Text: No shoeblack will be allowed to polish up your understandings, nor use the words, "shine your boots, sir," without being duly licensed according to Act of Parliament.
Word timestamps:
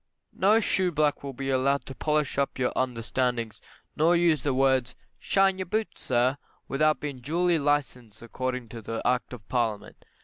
No 0.33 0.59
shoeblack 0.59 1.21
will 1.21 1.33
be 1.33 1.51
allowed 1.51 1.85
to 1.85 1.93
polish 1.93 2.39
up 2.39 2.57
your 2.57 2.73
understandings, 2.75 3.61
nor 3.95 4.15
use 4.15 4.41
the 4.41 4.51
words, 4.51 4.95
"shine 5.19 5.59
your 5.59 5.67
boots, 5.67 6.01
sir," 6.01 6.39
without 6.67 6.99
being 6.99 7.19
duly 7.19 7.59
licensed 7.59 8.23
according 8.23 8.69
to 8.69 9.01
Act 9.07 9.31
of 9.31 9.47
Parliament. 9.47 10.03